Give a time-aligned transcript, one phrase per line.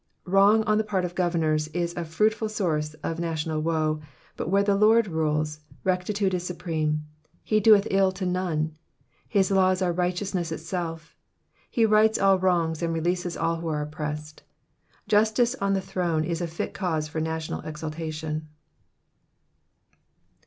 [0.19, 4.01] ''* Wrong on the part of governors is a fruitful source of national woe,
[4.35, 7.05] but where the Lord rules, rectitude is supreme.
[7.43, 8.75] He doeth ill to none.
[9.29, 11.15] His laws are righteousness itself.
[11.69, 14.41] He rights all wrongs and releases all who are oppressed.
[15.07, 18.47] Justice on the throne is a fit cause for national exultation.